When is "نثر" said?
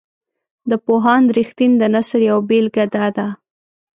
1.93-2.21